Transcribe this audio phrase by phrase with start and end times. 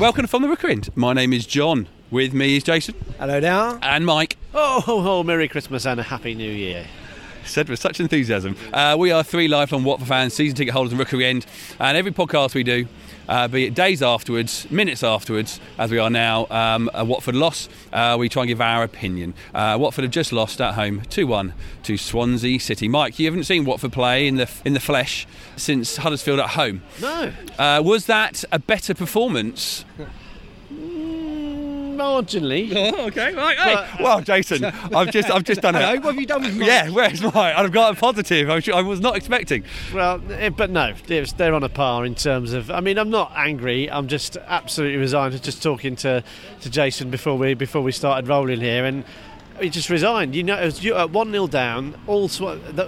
[0.00, 0.88] Welcome from the Rookery End.
[0.96, 1.86] My name is John.
[2.10, 3.78] With me is Jason Hello now.
[3.82, 4.38] and Mike.
[4.54, 6.86] Oh, ho, ho, Merry Christmas and a Happy New Year.
[7.44, 8.56] Said with such enthusiasm.
[8.72, 11.44] Uh, we are three lifelong Watford fans, season ticket holders in Rookery End,
[11.78, 12.86] and every podcast we do,
[13.28, 17.68] uh, be it days afterwards, minutes afterwards, as we are now, um, a Watford loss,
[17.92, 19.34] uh, we try and give our opinion.
[19.54, 21.52] Uh, Watford have just lost at home 2-1
[21.84, 22.88] to Swansea City.
[22.88, 26.82] Mike, you haven't seen Watford play in the in the flesh since Huddersfield at home.
[27.00, 29.84] No, Uh, was that a better performance?
[32.00, 32.70] Marginally.
[33.00, 33.56] Oh, okay, right.
[33.56, 35.80] But- well, Jason, I've just I've just done it.
[36.02, 36.66] what have you done with Mike?
[36.66, 37.54] Yeah, where's mine?
[37.56, 38.64] I've got a positive.
[38.64, 39.64] Sure, I was not expecting.
[39.94, 42.70] Well, eh, but no, was- they're on a par in terms of.
[42.70, 43.90] I mean, I'm not angry.
[43.90, 45.32] I'm just absolutely resigned.
[45.32, 46.24] Was just talking to,
[46.62, 49.04] to Jason before we before we started rolling here, and
[49.60, 50.34] he just resigned.
[50.34, 52.00] You know, at uh, one 0 down.
[52.06, 52.30] All,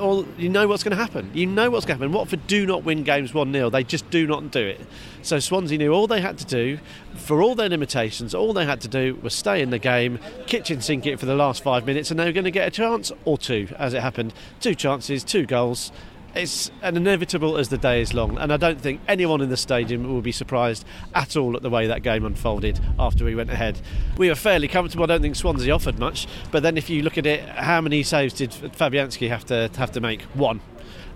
[0.01, 1.31] all you know what's going to happen.
[1.35, 2.13] You know what's going to happen.
[2.13, 4.81] Watford do not win games one 0 They just do not do it.
[5.23, 6.79] So Swansea knew all they had to do,
[7.15, 10.81] for all their limitations, all they had to do was stay in the game, kitchen
[10.81, 13.13] sink it for the last five minutes, and they were going to get a chance
[13.25, 14.35] or two, as it happened.
[14.61, 15.93] Two chances, two goals.
[16.35, 19.57] It's an inevitable as the day is long, and I don't think anyone in the
[19.57, 23.51] stadium will be surprised at all at the way that game unfolded after we went
[23.51, 23.79] ahead.
[24.17, 25.05] We were fairly comfortable.
[25.05, 28.03] I don't think Swansea offered much, but then if you look at it, how many
[28.03, 30.23] saves did Fabianski have to have to make?
[30.33, 30.63] One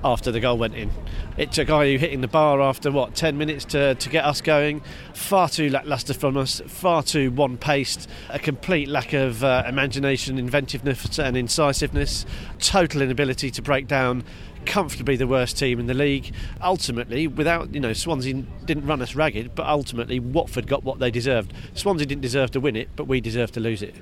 [0.04, 0.90] after the goal went in.
[1.36, 4.82] It took Ayew hitting the bar after what 10 minutes to, to get us going.
[5.14, 10.38] Far too lacklustre from us, far too one paced, a complete lack of uh, imagination,
[10.38, 12.24] inventiveness, and incisiveness,
[12.58, 14.24] total inability to break down.
[14.66, 16.32] Comfortably the worst team in the league.
[16.60, 21.10] Ultimately, without you know, Swansea didn't run us ragged, but ultimately Watford got what they
[21.10, 21.52] deserved.
[21.74, 23.94] Swansea didn't deserve to win it, but we deserved to lose it.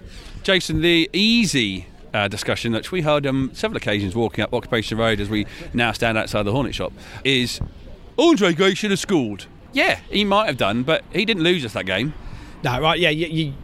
[0.42, 5.20] Jason, the easy uh, discussion that we heard on several occasions walking up Occupation Road
[5.20, 6.92] as we now stand outside the Hornet shop
[7.24, 7.60] is
[8.18, 9.46] Andre Gray should have scored.
[9.72, 12.14] Yeah, he might have done, but he didn't lose us that game.
[12.62, 13.54] No, right, yeah, you, you,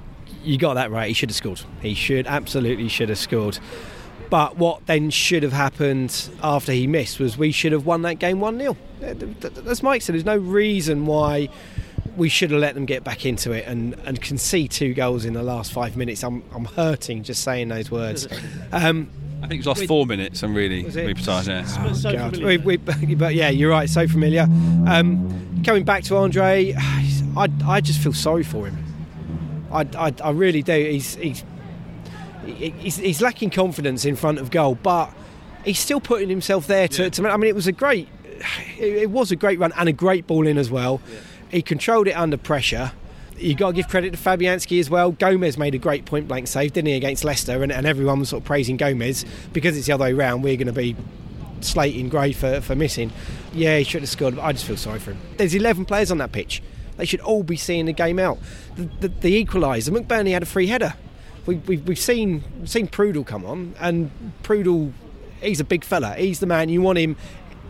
[0.42, 1.06] you got that right.
[1.08, 1.62] He should have scored.
[1.80, 3.58] He should, absolutely should have scored.
[4.30, 8.14] But what then should have happened after he missed was we should have won that
[8.14, 8.76] game 1 0.
[9.66, 11.48] As Mike said, there's no reason why
[12.16, 15.32] we should have let them get back into it and, and concede two goals in
[15.32, 16.22] the last five minutes.
[16.22, 18.28] I'm, I'm hurting just saying those words.
[18.72, 19.10] Um,
[19.42, 21.06] I think it was lost four minutes, I'm really, Was to it?
[21.08, 21.64] be precise, yeah.
[21.92, 22.36] so God.
[22.36, 22.76] We, we,
[23.16, 23.88] but yeah, you're right.
[23.88, 24.42] So familiar.
[24.86, 28.78] Um, coming back to Andre, I, I just feel sorry for him.
[29.72, 30.72] I, I, I really do.
[30.72, 31.42] He's, he's
[32.44, 35.12] he's he's lacking confidence in front of goal, but
[35.64, 37.10] he's still putting himself there to.
[37.10, 38.08] to I mean, it was a great,
[38.78, 41.00] it, was a great run and a great ball in as well.
[41.50, 42.92] He controlled it under pressure.
[43.36, 45.12] You got to give credit to Fabianski as well.
[45.12, 47.62] Gomes made a great point blank save, didn't he, against Leicester?
[47.62, 50.42] And, and everyone was sort of praising Gomes because it's the other way around.
[50.42, 50.94] We're going to be
[51.60, 53.12] slating Gray for, for missing.
[53.52, 55.20] Yeah, he should have scored, but I just feel sorry for him.
[55.38, 56.62] There's 11 players on that pitch.
[56.98, 58.38] They should all be seeing the game out.
[58.76, 60.94] The, the, the equaliser, McBurney had a free header.
[61.46, 64.10] We, we, we've seen seen Prödl come on, and
[64.42, 64.92] Prödl,
[65.40, 66.14] he's a big fella.
[66.14, 67.16] He's the man you want him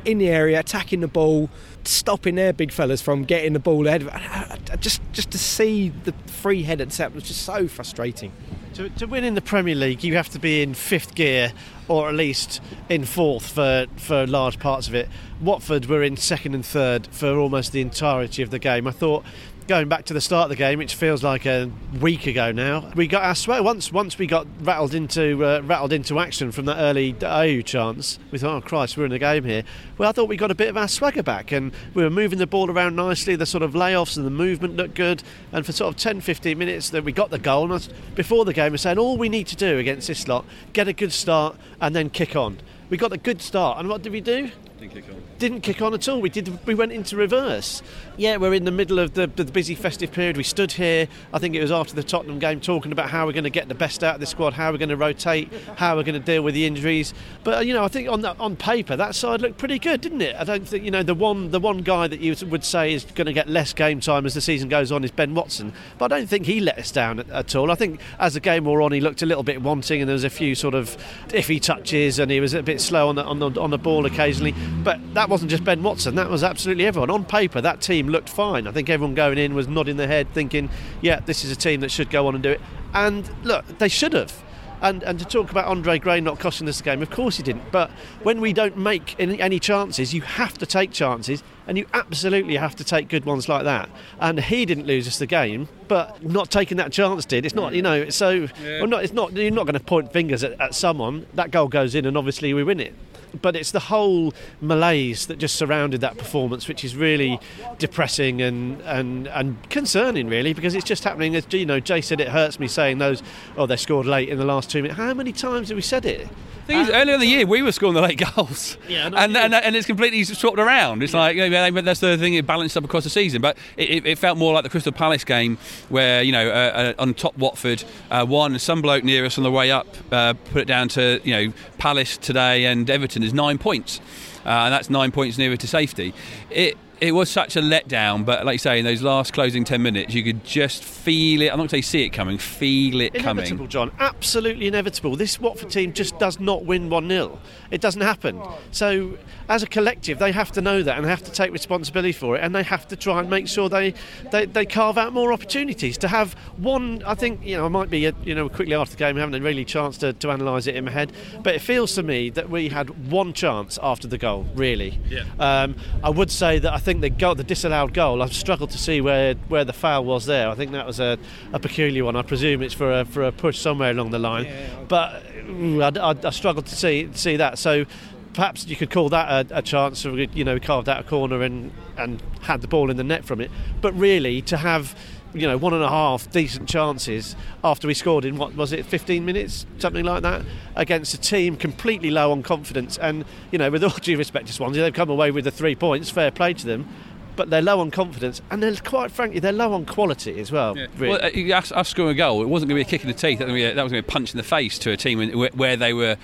[0.04, 1.50] in the area, attacking the ball,
[1.84, 4.02] stopping their big fellas from getting the ball ahead.
[4.02, 8.32] of- uh, uh, Just just to see the free headed set was just so frustrating.
[8.74, 11.52] To, to win in the Premier League, you have to be in fifth gear
[11.88, 15.08] or at least in fourth for, for large parts of it.
[15.40, 18.86] Watford were in second and third for almost the entirety of the game.
[18.86, 19.24] I thought,
[19.70, 21.70] going back to the start of the game, which feels like a
[22.00, 23.60] week ago now, we got our sway.
[23.60, 28.18] Once once we got rattled into uh, rattled into action from that early Ayew chance,
[28.32, 29.62] we thought, oh Christ, we're in the game here.
[29.96, 32.40] Well, I thought we got a bit of our swagger back and we were moving
[32.40, 33.36] the ball around nicely.
[33.36, 35.22] The sort of layoffs and the movement looked good.
[35.52, 38.52] And for sort of 10 15 minutes that we got the goal, and before the
[38.52, 41.12] game, we were saying all we need to do against this lot, get a good
[41.12, 42.58] start and then kick on.
[42.88, 44.50] We got a good start, and what did we do?
[44.80, 45.22] Didn't kick on.
[45.38, 46.20] Didn't kick on at all.
[46.20, 46.66] We did.
[46.66, 47.82] We went into reverse.
[48.20, 50.36] Yeah, we're in the middle of the, the busy festive period.
[50.36, 51.08] We stood here.
[51.32, 53.68] I think it was after the Tottenham game, talking about how we're going to get
[53.68, 56.26] the best out of the squad, how we're going to rotate, how we're going to
[56.26, 57.14] deal with the injuries.
[57.44, 60.02] But uh, you know, I think on that, on paper that side looked pretty good,
[60.02, 60.36] didn't it?
[60.38, 63.06] I don't think you know the one the one guy that you would say is
[63.06, 65.72] going to get less game time as the season goes on is Ben Watson.
[65.96, 67.70] But I don't think he let us down at, at all.
[67.70, 70.12] I think as the game wore on, he looked a little bit wanting, and there
[70.14, 70.94] was a few sort of
[71.28, 74.04] iffy touches, and he was a bit slow on the on the, on the ball
[74.04, 74.54] occasionally.
[74.84, 76.16] But that wasn't just Ben Watson.
[76.16, 77.08] That was absolutely everyone.
[77.08, 78.66] On paper, that team looked fine.
[78.66, 80.68] I think everyone going in was nodding their head, thinking,
[81.00, 82.60] "Yeah, this is a team that should go on and do it."
[82.92, 84.42] And look, they should have.
[84.82, 87.42] And, and to talk about Andre Gray not costing us the game, of course he
[87.42, 87.70] didn't.
[87.70, 87.90] But
[88.22, 92.56] when we don't make any, any chances, you have to take chances and you absolutely
[92.56, 93.88] have to take good ones like that.
[94.18, 97.46] And he didn't lose us the game, but not taking that chance did.
[97.46, 99.34] It's not, you know, so well, not, it's not.
[99.34, 101.26] You're not going to point fingers at, at someone.
[101.34, 102.92] That goal goes in, and obviously we win it
[103.40, 107.38] but it's the whole malaise that just surrounded that performance, which is really
[107.78, 111.36] depressing and, and, and concerning, really, because it's just happening.
[111.36, 113.22] As you know, Jay said, it hurts me saying those.
[113.56, 114.98] Oh, they scored late in the last two minutes.
[114.98, 116.28] How many times have we said it?
[116.66, 119.36] Thing is, earlier in the year, we were scoring the late goals, Yeah, know and,
[119.36, 121.02] and and it's completely swapped around.
[121.02, 121.50] It's like you know,
[121.84, 123.40] that's the thing; it balanced up across the season.
[123.40, 125.58] But it, it, felt more like the Crystal Palace game,
[125.88, 129.44] where you know, uh, uh, on top Watford, uh, one some bloke near us on
[129.44, 133.32] the way up uh, put it down to you know Palace today and Everton is
[133.32, 134.00] nine points,
[134.44, 136.14] uh, and that's nine points nearer to safety.
[136.50, 139.82] It it was such a letdown, but like you say, in those last closing ten
[139.82, 141.46] minutes, you could just feel it.
[141.46, 143.44] I'm not going to say see it coming, feel it Inevitable, coming.
[143.46, 143.92] Inevitable, John.
[143.98, 145.16] Absolutely inevitable.
[145.16, 147.38] This Watford team just does not win 1 0.
[147.70, 148.40] It doesn't happen.
[148.70, 149.16] So,
[149.48, 152.36] as a collective, they have to know that and they have to take responsibility for
[152.36, 153.94] it and they have to try and make sure they,
[154.30, 155.96] they, they carve out more opportunities.
[155.98, 158.96] To have one, I think, you know, I might be, uh, you know, quickly after
[158.96, 161.12] the game, having a really chance to, to analyse it in my head,
[161.42, 164.98] but it feels to me that we had one chance after the goal, really.
[165.08, 165.24] Yeah.
[165.38, 168.78] Um, I would say that I think the goal, the disallowed goal, I've struggled to
[168.78, 170.48] see where, where the foul was there.
[170.48, 171.16] I think that was a,
[171.52, 172.16] a peculiar one.
[172.16, 174.48] I presume it's for a, for a push somewhere along the line.
[174.88, 177.58] But ooh, I, I, I struggled to see see that.
[177.58, 177.84] So
[178.32, 180.04] perhaps you could call that a, a chance.
[180.04, 183.24] Of, you know, carved out a corner and, and had the ball in the net
[183.24, 183.50] from it.
[183.80, 184.96] But really, to have
[185.34, 188.84] you know one and a half decent chances after we scored in what was it
[188.84, 190.42] 15 minutes something like that
[190.76, 194.52] against a team completely low on confidence and you know with all due respect to
[194.52, 196.88] Swansea they've come away with the three points fair play to them
[197.36, 200.74] but they're low on confidence and they're quite frankly they're low on quality as well
[200.98, 201.18] really.
[201.18, 203.14] Well, uh, us scoring a goal, it wasn't going to be a kick in the
[203.14, 203.38] teeth.
[203.38, 204.42] That was going to be a, that was going to be a punch in the
[204.42, 206.16] face to a team where they were,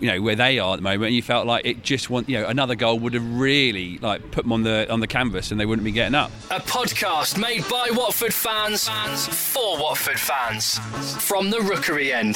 [0.00, 1.04] you know, where they are at the moment.
[1.04, 4.30] And you felt like it just want, you know, another goal would have really like
[4.30, 6.30] put them on the on the canvas, and they wouldn't be getting up.
[6.50, 8.88] A podcast made by Watford fans
[9.26, 10.78] for Watford fans.
[11.22, 12.34] From the Rookery end.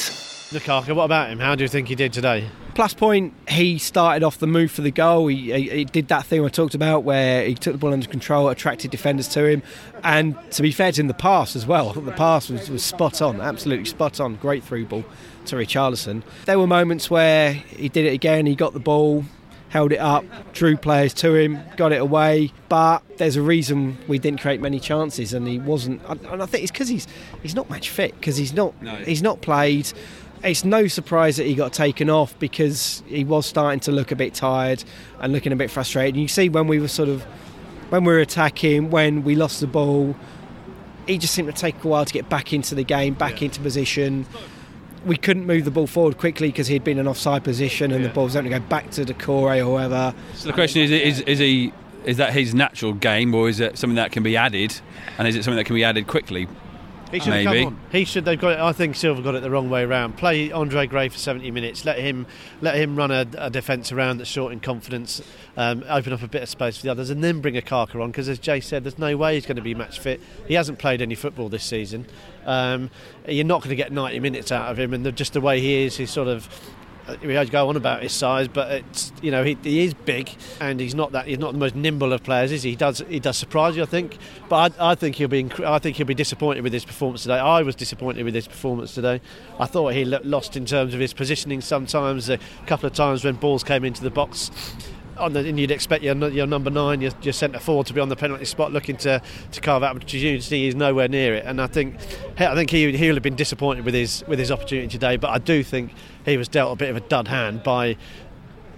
[0.51, 4.23] Okaka what about him how do you think he did today Plus point, he started
[4.23, 5.27] off the move for the goal.
[5.27, 8.07] He, he, he did that thing I talked about where he took the ball under
[8.07, 9.63] control, attracted defenders to him.
[10.01, 11.89] And to be fair to him, the pass as well.
[11.89, 14.35] I thought the pass was, was spot on, absolutely spot on.
[14.35, 15.03] Great through ball
[15.47, 16.23] to Richarlison.
[16.45, 19.25] There were moments where he did it again, he got the ball,
[19.67, 20.23] held it up,
[20.53, 22.53] drew players to him, got it away.
[22.69, 26.01] But there's a reason we didn't create many chances, and he wasn't.
[26.07, 27.07] And I think it's because he's
[27.43, 28.95] he's not match fit because he's not No.
[28.95, 29.91] he's not played.
[30.43, 34.15] It's no surprise that he got taken off because he was starting to look a
[34.15, 34.83] bit tired
[35.19, 36.15] and looking a bit frustrated.
[36.15, 37.23] You see when we were sort of
[37.89, 40.15] when we were attacking, when we lost the ball,
[41.07, 43.59] he just seemed to take a while to get back into the game, back into
[43.59, 44.25] position.
[45.05, 48.05] We couldn't move the ball forward quickly because he'd been in an offside position and
[48.05, 50.13] the ball was only going to go back to Doucouré or whoever.
[50.35, 51.73] So the question is, is, is he
[52.05, 54.79] is that his natural game, or is it something that can be added,
[55.17, 56.47] and is it something that can be added quickly?
[57.11, 57.63] He should have Maybe.
[57.63, 57.79] come on.
[57.91, 58.25] He should.
[58.25, 58.53] They've got.
[58.53, 60.17] It, I think Silva got it the wrong way around.
[60.17, 61.83] Play Andre Gray for 70 minutes.
[61.83, 62.27] Let him.
[62.61, 65.21] Let him run a, a defence around that's short in confidence.
[65.57, 68.11] Um, open up a bit of space for the others, and then bring Okaka on.
[68.11, 70.21] Because as Jay said, there's no way he's going to be match fit.
[70.47, 72.05] He hasn't played any football this season.
[72.45, 72.91] Um,
[73.27, 75.59] you're not going to get 90 minutes out of him, and the, just the way
[75.59, 76.47] he is, he's sort of.
[77.21, 80.29] We go on about his size, but it's you know he, he is big
[80.59, 82.71] and he's not that he's not the most nimble of players, is he?
[82.71, 84.17] He does he does surprise you, I think.
[84.47, 87.23] But I, I think he'll be inc- I think he'll be disappointed with his performance
[87.23, 87.39] today.
[87.39, 89.21] I was disappointed with his performance today.
[89.59, 91.61] I thought he lo- lost in terms of his positioning.
[91.61, 94.51] Sometimes a couple of times when balls came into the box.
[95.17, 97.99] On the, and you'd expect your, your number nine, your, your centre forward, to be
[97.99, 100.63] on the penalty spot, looking to, to carve out an opportunity.
[100.63, 101.97] He's nowhere near it, and I think
[102.37, 105.17] I think he he will have been disappointed with his with his opportunity today.
[105.17, 105.91] But I do think
[106.29, 107.97] he was dealt a bit of a dud hand by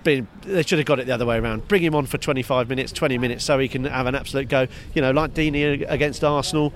[0.03, 1.67] been, they should have got it the other way around.
[1.67, 4.67] Bring him on for 25 minutes, 20 minutes, so he can have an absolute go.
[4.93, 6.74] You know, like Deeney against Arsenal.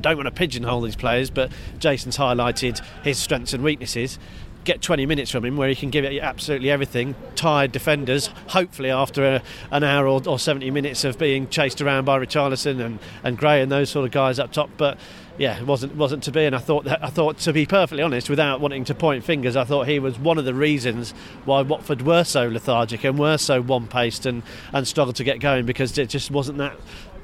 [0.00, 4.18] Don't want to pigeonhole these players, but Jason's highlighted his strengths and weaknesses.
[4.64, 7.14] Get 20 minutes from him where he can give it absolutely everything.
[7.34, 12.04] Tired defenders, hopefully after a, an hour or, or 70 minutes of being chased around
[12.04, 14.70] by Richarlison and, and Gray and those sort of guys up top.
[14.76, 14.98] But
[15.38, 16.44] yeah, it wasn't wasn't to be.
[16.44, 19.56] And I thought that, I thought to be perfectly honest, without wanting to point fingers,
[19.56, 21.12] I thought he was one of the reasons
[21.44, 25.66] why Watford were so lethargic and were so one-paced and, and struggled to get going
[25.66, 26.76] because it just wasn't that.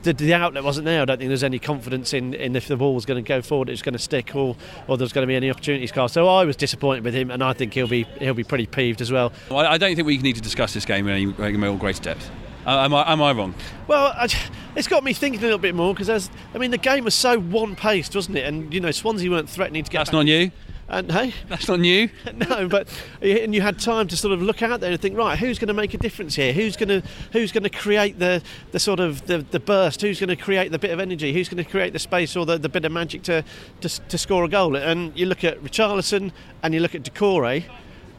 [0.02, 1.02] The, the outlet wasn't there.
[1.02, 3.40] I don't think there's any confidence in, in if the ball was going to go
[3.40, 4.56] forward, it was going to stick, or
[4.88, 6.14] or there was going to be any opportunities cast.
[6.14, 9.00] So I was disappointed with him, and I think he'll be he'll be pretty peeved
[9.00, 9.32] as well.
[9.48, 12.28] Well, I don't think we need to discuss this game in any all great depth.
[12.66, 13.54] Uh, am, I, am I wrong?
[13.88, 14.28] Well, I,
[14.74, 17.38] it's got me thinking a little bit more because I mean the game was so
[17.38, 18.46] one-paced, wasn't it?
[18.46, 20.50] And you know Swansea weren't threatening to get That's back not on you.
[20.88, 22.10] And hey, That's not new.
[22.34, 22.86] no, but
[23.22, 25.68] and you had time to sort of look out there and think, right, who's going
[25.68, 26.52] to make a difference here?
[26.52, 27.02] Who's going to
[27.32, 30.02] who's going to create the the sort of the, the burst?
[30.02, 31.32] Who's going to create the bit of energy?
[31.32, 33.42] Who's going to create the space or the, the bit of magic to,
[33.80, 34.76] to to score a goal?
[34.76, 36.30] And you look at Richarlison
[36.62, 37.64] and you look at Doucouré,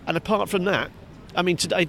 [0.07, 0.89] and apart from that,
[1.35, 1.87] I mean, today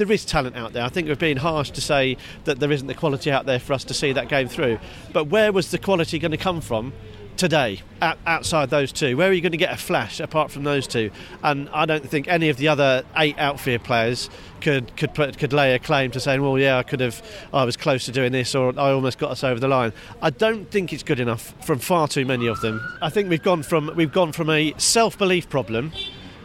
[0.00, 0.82] there is talent out there.
[0.82, 3.74] I think we're being harsh to say that there isn't the quality out there for
[3.74, 4.78] us to see that game through.
[5.12, 6.94] But where was the quality going to come from?
[7.36, 10.64] Today, out- outside those two, where are you going to get a flash apart from
[10.64, 11.10] those two?
[11.42, 14.30] And I don't think any of the other eight outfield players
[14.62, 17.64] could could put, could lay a claim to saying, well, yeah, I could have, I
[17.64, 19.92] was close to doing this, or I almost got us over the line.
[20.20, 22.80] I don't think it's good enough from far too many of them.
[23.00, 25.92] I think we've gone from we've gone from a self belief problem,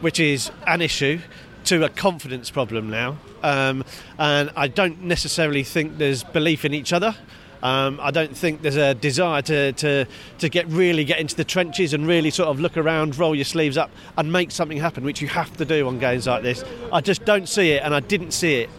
[0.00, 1.18] which is an issue,
[1.66, 3.18] to a confidence problem now.
[3.42, 3.84] Um,
[4.18, 7.14] and I don't necessarily think there's belief in each other.
[7.62, 10.06] Um, I don't think there's a desire to, to,
[10.38, 13.44] to get really get into the trenches and really sort of look around, roll your
[13.44, 16.64] sleeves up, and make something happen, which you have to do on games like this.
[16.92, 18.70] I just don't see it, and I didn't see it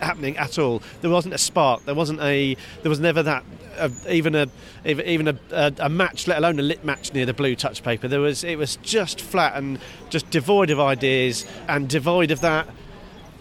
[0.00, 0.82] happening at all.
[1.00, 1.84] There wasn't a spark.
[1.84, 2.56] There wasn't a.
[2.82, 3.44] There was never that.
[3.76, 4.48] Uh, even a
[4.84, 8.08] even a, a, a match, let alone a lit match near the blue touch paper.
[8.08, 9.78] There was it was just flat and
[10.10, 12.68] just devoid of ideas and devoid of that.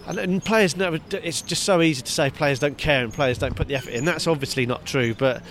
[0.08, 1.00] And, players never.
[1.12, 3.92] It's just so easy to say players don't care and players don't put the effort
[3.92, 4.06] in.
[4.06, 5.42] That's obviously not true, but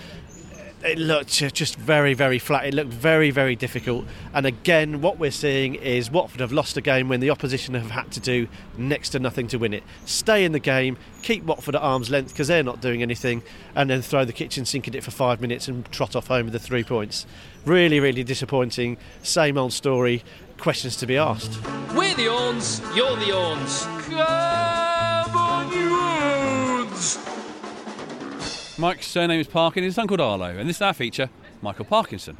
[0.85, 2.65] it looked just very, very flat.
[2.65, 4.05] It looked very, very difficult.
[4.33, 7.91] And again, what we're seeing is Watford have lost a game when the opposition have
[7.91, 9.83] had to do next to nothing to win it.
[10.05, 13.41] Stay in the game, keep Watford at arm's length because they're not doing anything,
[13.73, 16.45] and then throw the kitchen sink at it for five minutes and trot off home
[16.45, 17.25] with the three points.
[17.65, 18.97] Really, really disappointing.
[19.23, 20.23] Same old story.
[20.59, 21.59] Questions to be asked.
[21.95, 23.83] We're the Orns, you're the Orns.
[24.07, 26.34] Come on, you!
[28.77, 29.83] Mike's surname is Parkin.
[29.83, 31.29] His son called Arlo, and this is our feature,
[31.61, 32.35] Michael Parkinson.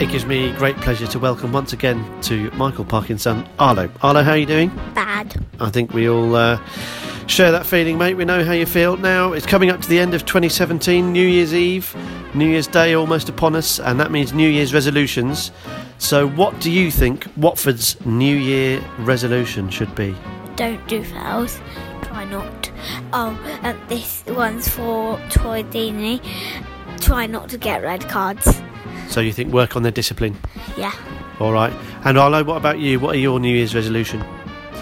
[0.00, 3.90] It gives me great pleasure to welcome once again to Michael Parkinson, Arlo.
[4.02, 4.70] Arlo, how are you doing?
[4.94, 5.44] Bad.
[5.60, 6.58] I think we all uh,
[7.26, 8.14] share that feeling, mate.
[8.14, 9.34] We know how you feel now.
[9.34, 11.94] It's coming up to the end of 2017, New Year's Eve,
[12.34, 15.52] New Year's Day almost upon us, and that means New Year's resolutions.
[15.98, 20.14] So, what do you think Watford's New Year resolution should be?
[20.56, 21.58] Don't do fouls.
[22.02, 22.70] Try not.
[23.12, 26.20] Oh, and this one's for Troy Deeney.
[27.00, 28.60] Try not to get red cards.
[29.08, 30.36] So, you think work on their discipline?
[30.76, 30.92] Yeah.
[31.40, 31.72] All right.
[32.04, 33.00] And Arlo, what about you?
[33.00, 34.24] What are your New Year's resolution?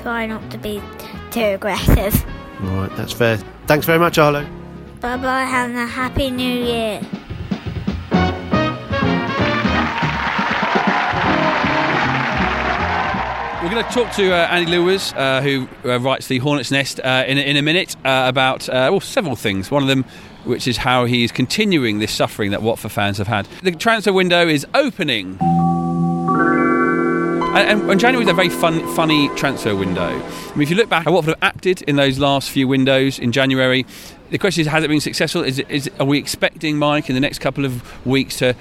[0.03, 0.83] Try not to be
[1.31, 2.25] too aggressive.
[2.63, 3.39] All right, that's fair.
[3.67, 4.45] Thanks very much, Arlo.
[5.01, 7.01] Bye bye and a happy new year.
[13.73, 17.25] Going to talk to uh, Andy Lewis, uh, who uh, writes the Hornet's Nest, uh,
[17.27, 19.71] in, in a minute uh, about uh, well several things.
[19.71, 20.05] One of them,
[20.45, 23.47] which is how he is continuing this suffering that Watford fans have had.
[23.63, 25.39] The transfer window is opening.
[27.55, 30.09] And, and, January is a very fun, funny transfer window.
[30.09, 32.69] I mean, if you look back at what Watford have acted in those last few
[32.69, 33.87] windows in January,
[34.31, 35.43] the question is, has it been successful?
[35.45, 38.55] Is are we expecting Mike in the next couple of weeks to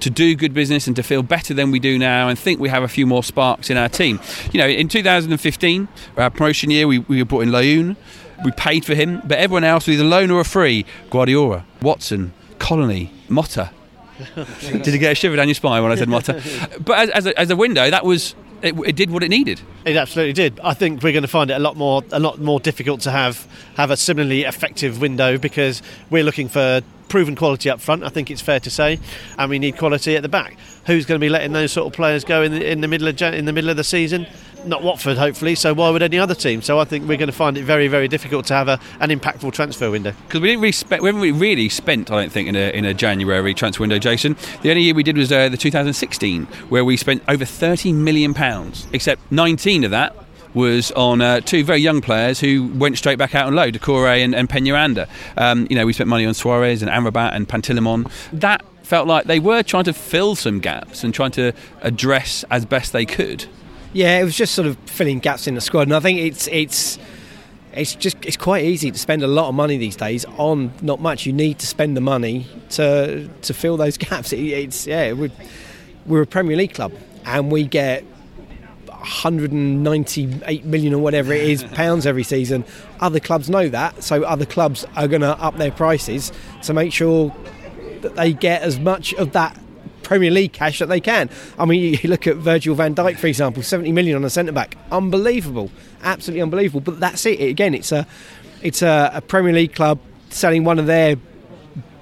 [0.00, 2.68] to do good business and to feel better than we do now and think we
[2.68, 4.20] have a few more sparks in our team?
[4.52, 7.96] You know, in 2015, our promotion year, we, we brought in Layún.
[8.44, 10.84] We paid for him, but everyone else was either loan or free.
[11.10, 13.70] Guardiola, Watson, Colony, Motta.
[14.34, 16.84] Did you get a shiver down your spine when I said Motta?
[16.84, 18.34] But as, as, a, as a window, that was
[18.66, 19.60] it, it did what it needed.
[19.84, 20.60] It absolutely did.
[20.60, 23.10] I think we're going to find it a lot more a lot more difficult to
[23.10, 23.46] have
[23.76, 28.02] have a similarly effective window because we're looking for proven quality up front.
[28.02, 28.98] I think it's fair to say,
[29.38, 30.56] and we need quality at the back.
[30.86, 33.08] Who's going to be letting those sort of players go in the, in the middle
[33.08, 34.26] of in the middle of the season?
[34.66, 35.54] Not Watford, hopefully.
[35.54, 36.60] So why would any other team?
[36.62, 39.10] So I think we're going to find it very very difficult to have a, an
[39.10, 40.12] impactful transfer window.
[40.26, 42.70] because we didn't really spend, we haven't really- really spent, I don't think, in a,
[42.76, 44.36] in a January transfer window, Jason.
[44.62, 48.34] The only year we did was uh, the 2016, where we spent over 30 million
[48.34, 50.14] pounds, except 19 of that
[50.54, 54.24] was on uh, two very young players who went straight back out on loan, Doucouré
[54.24, 55.06] and, and Peñaranda.
[55.36, 58.10] Um, you know, we spent money on Suarez and Amrabat and Pantilimon.
[58.32, 62.64] That felt like they were trying to fill some gaps and trying to address as
[62.64, 63.44] best they could.
[63.96, 66.48] Yeah, it was just sort of filling gaps in the squad, and I think it's
[66.48, 66.98] it's
[67.72, 71.00] it's just it's quite easy to spend a lot of money these days on not
[71.00, 71.24] much.
[71.24, 74.34] You need to spend the money to to fill those gaps.
[74.34, 75.30] It, it's yeah, we're,
[76.04, 76.92] we're a Premier League club,
[77.24, 78.04] and we get
[78.84, 82.66] 198 million or whatever it is pounds every season.
[83.00, 86.32] Other clubs know that, so other clubs are going to up their prices
[86.64, 87.34] to make sure
[88.02, 89.58] that they get as much of that
[90.06, 91.28] Premier League cash that they can.
[91.58, 94.52] I mean, you look at Virgil van Dijk, for example, 70 million on a centre
[94.52, 95.70] back, unbelievable,
[96.02, 96.80] absolutely unbelievable.
[96.80, 97.40] But that's it.
[97.40, 98.06] Again, it's a
[98.62, 99.98] it's a, a Premier League club
[100.30, 101.16] selling one of their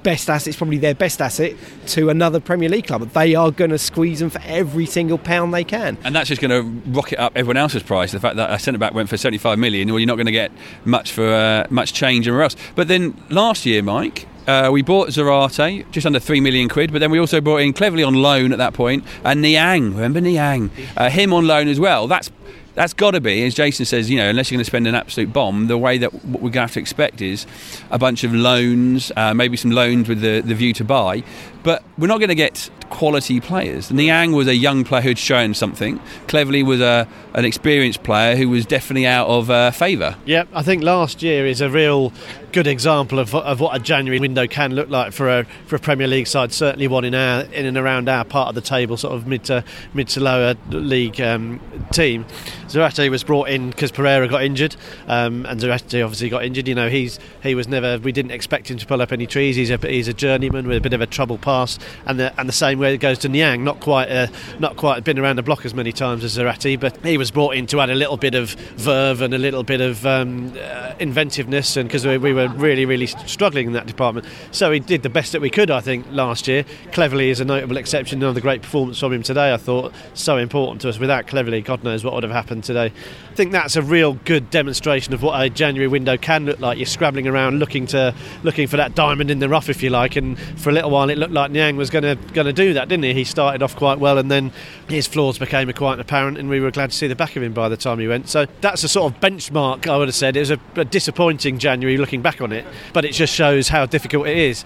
[0.03, 1.55] best assets, probably their best asset
[1.87, 3.09] to another Premier League club.
[3.09, 5.97] They are going to squeeze them for every single pound they can.
[6.05, 8.13] And that's just going to rocket up everyone else's price.
[8.13, 10.33] The fact that a centre back went for 75 million, well, you're not going to
[10.33, 10.53] get
[10.85, 12.57] much for uh, much change anywhere else.
[12.75, 16.99] But then last year, Mike, uh, we bought Zarate, just under three million quid, but
[16.99, 19.95] then we also brought in Cleverley on loan at that point, and Niang.
[19.95, 20.71] Remember Niang?
[20.97, 22.07] Uh, him on loan as well.
[22.07, 22.31] That's
[22.75, 24.95] that's got to be, as Jason says, you know, unless you're going to spend an
[24.95, 27.47] absolute bomb, the way that what we're going to have to expect is
[27.91, 31.23] a bunch of loans, uh, maybe some loans with the, the view to buy.
[31.63, 33.91] But we're not going to get quality players.
[33.91, 36.01] Niang was a young player who'd shown something.
[36.27, 40.17] Cleverley was a, an experienced player who was definitely out of uh, favour.
[40.27, 42.13] Yep, I think last year is a real
[42.55, 45.79] good example of, of what a January window can look like for a for a
[45.81, 46.53] Premier League side.
[46.53, 49.43] Certainly one in our in and around our part of the table, sort of mid
[49.47, 52.25] to mid to lower league um, team.
[52.69, 54.77] Zarate was brought in because Pereyra got injured,
[55.09, 56.69] um, and Zarate obviously got injured.
[56.69, 57.99] You know, he's he was never.
[57.99, 59.57] We didn't expect him to pull up any trees.
[59.57, 62.49] He's a he's a journeyman with a bit of a trouble pass, and the and
[62.49, 63.65] the same way it goes to Niang.
[63.65, 64.29] Not quite uh,
[64.61, 67.57] not quite been around the block as many times as Zarate, but he was brought
[67.57, 70.95] in to add a little bit of verve and a little bit of um, uh,
[71.01, 75.03] inventiveness, and because we, we were really really struggling in that department, so he did
[75.03, 75.71] the best that we could.
[75.71, 76.65] I think last year.
[76.93, 78.23] Cleverley is a notable exception.
[78.23, 79.53] Another great performance from him today.
[79.53, 80.99] I thought so important to us.
[80.99, 82.87] Without Cleverley, God knows what would have happened today.
[83.31, 86.79] I think that's a real good demonstration of what a January window can look like.
[86.79, 90.17] You're scrabbling around looking to looking for that diamond in the rough, if you like.
[90.17, 92.75] And for a little while, it looked like Niang was going to going to do
[92.75, 93.15] that, didn't he?
[93.15, 94.53] He started off quite well, and then
[94.89, 97.53] his flaws became quite apparent, and we were glad to see the back of him
[97.53, 98.29] by the time he went.
[98.29, 99.87] So that's a sort of benchmark.
[99.89, 103.05] I would have said it was a, a disappointing January looking back on it, but
[103.05, 104.65] it just shows how difficult it is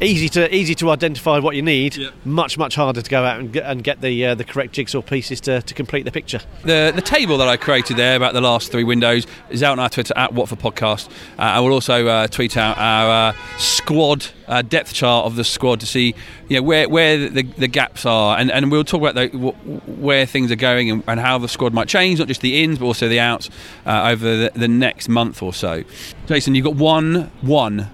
[0.00, 1.96] easy to easy to identify what you need.
[1.96, 2.10] Yeah.
[2.24, 5.02] Much much harder to go out and get, and get the uh, the correct jigsaw
[5.02, 6.40] pieces to, to complete the picture.
[6.62, 9.78] The the table that I created there about the last three windows is out on
[9.78, 11.10] our Twitter at Watford Podcast.
[11.38, 15.44] Uh, I will also uh, tweet out our uh, squad uh, depth chart of the
[15.44, 16.14] squad to see
[16.48, 19.98] you know where where the, the gaps are, and, and we'll talk about the, wh-
[19.98, 22.78] where things are going and, and how the squad might change, not just the ins
[22.78, 23.50] but also the outs
[23.86, 25.84] uh, over the, the next month or so.
[26.26, 27.90] Jason, you've got one one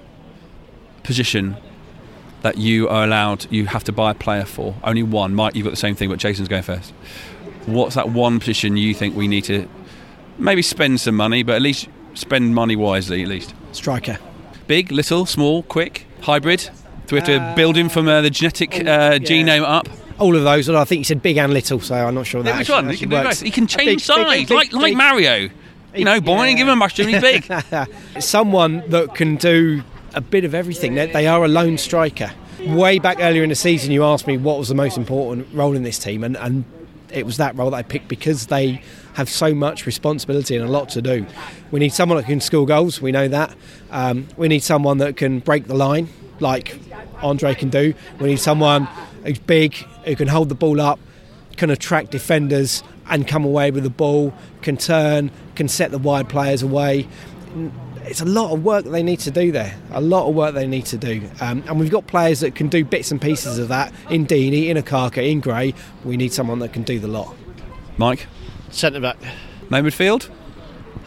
[1.02, 1.57] position
[2.46, 4.74] that you are allowed, you have to buy a player for.
[4.85, 5.35] Only one.
[5.35, 6.92] Mike, you've got the same thing, but Jason's going first.
[7.66, 9.68] What's that one position you think we need to
[10.38, 13.52] maybe spend some money, but at least spend money wisely, at least?
[13.72, 14.18] Striker.
[14.68, 16.70] Big, little, small, quick, hybrid?
[17.09, 19.88] Do we have to build him from uh, the genetic uh, genome up?
[20.18, 22.59] All of those, I think you said big and little, so I'm not sure that
[22.59, 22.90] Which actually, one?
[22.94, 23.40] He can, works.
[23.40, 25.48] he can change Big- big- size, big- like, like big- Mario.
[25.94, 26.52] You know, boy, Yeah.
[26.54, 27.50] give him a mushroom, he's big.
[28.20, 29.82] Someone that can do
[30.16, 30.94] a bit of everything.
[30.94, 32.33] They, they are a lone striker.
[32.61, 35.76] Way back earlier in the season, you asked me what was the most important role
[35.76, 36.64] in this team, and, and
[37.12, 40.70] it was that role that I picked because they have so much responsibility and a
[40.70, 41.26] lot to do.
[41.70, 43.55] We need someone that can score goals, we know that.
[43.90, 46.09] Um, we need someone that can break the line,
[46.40, 46.81] like
[47.22, 47.94] Andre can do.
[48.18, 48.88] We need someone
[49.22, 49.74] who's big,
[50.05, 50.98] who can hold the ball up,
[51.57, 56.29] can attract defenders and come away with the ball, can turn, can set the wide
[56.29, 57.07] players away.
[58.07, 59.77] It's a lot of work that they need to do there.
[59.90, 61.29] A lot of work they need to do.
[61.40, 64.69] Um, and we've got players that can do bits and pieces of that in Deeney,
[64.69, 65.75] in Okaka, in Gray.
[66.05, 67.35] We need someone that can do the lot.
[67.99, 68.27] Mike,
[68.71, 69.16] Centre back.
[69.71, 70.29] no midfield?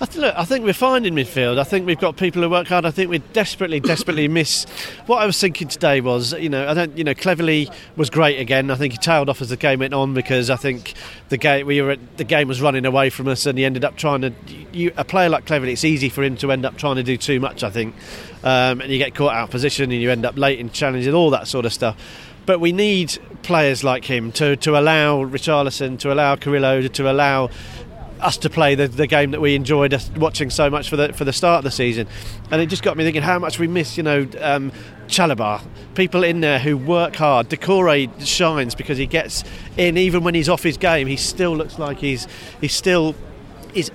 [0.02, 1.60] I th- look, I think we're fine in midfield.
[1.60, 2.86] I think we've got people who work hard.
[2.86, 4.64] I think we desperately, desperately miss.
[5.08, 8.40] What I was thinking today was, you know, I don't, you know, Cleverley was great
[8.40, 8.72] again.
[8.72, 10.94] I think he tailed off as the game went on because I think
[11.28, 13.84] the game we were at, the game was running away from us, and he ended
[13.84, 14.32] up trying to.
[14.72, 17.18] You, a player like Cleverley, it's easy for him to end up trying to do
[17.18, 17.62] too much.
[17.62, 17.94] I think,
[18.46, 21.14] um, and you get caught out of position, and you end up late in challenges,
[21.14, 21.98] all that sort of stuff.
[22.46, 27.50] But we need players like him to, to allow Richarlison, to allow Carrillo, to allow
[28.20, 31.26] us to play the, the game that we enjoyed watching so much for the for
[31.26, 32.08] the start of the season,
[32.52, 34.72] and it just got me thinking how much we miss, you know, um,
[35.08, 35.62] Chalobah,
[35.96, 37.50] people in there who work hard.
[37.50, 39.44] Doucouré shines because he gets
[39.78, 41.08] in even when he's off his game.
[41.08, 42.28] He still looks like he's
[42.62, 43.16] he's still
[43.74, 43.92] is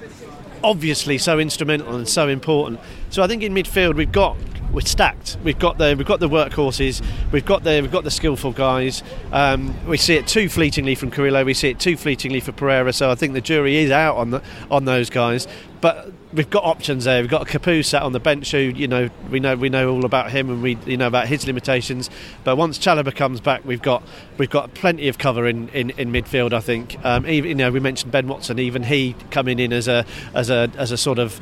[0.62, 2.80] obviously so instrumental and so important.
[3.10, 4.37] So I think in midfield we've got
[4.74, 5.38] we're stacked.
[5.44, 7.02] We've got the we've got the workhorses.
[7.30, 9.02] We've got the we've got the skillful guys.
[9.32, 11.44] Um, we see it too fleetingly from Carrillo.
[11.44, 12.92] We see it too fleetingly for Pereyra.
[12.92, 15.46] So I think the jury is out on the on those guys.
[15.80, 17.20] But we've got options there.
[17.20, 20.04] We've got Capoue sat on the bench who you know we know we know all
[20.04, 22.10] about him and we you know about his limitations.
[22.42, 24.02] But once Chalobah comes back, we've got
[24.38, 26.52] we've got plenty of cover in, in, in midfield.
[26.52, 26.96] I think.
[27.04, 28.58] Um, even you know we mentioned Ben Watson.
[28.58, 31.40] Even he coming in as a as a as a sort of